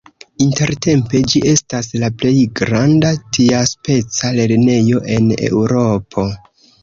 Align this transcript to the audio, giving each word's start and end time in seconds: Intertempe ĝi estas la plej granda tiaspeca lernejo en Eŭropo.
Intertempe 0.43 1.19
ĝi 1.33 1.41
estas 1.49 1.89
la 2.03 2.09
plej 2.21 2.33
granda 2.61 3.11
tiaspeca 3.39 4.33
lernejo 4.41 5.03
en 5.17 5.29
Eŭropo. 5.51 6.27